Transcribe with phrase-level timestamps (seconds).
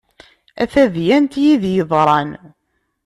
[0.61, 2.29] A tadyant yid-i yeḍran.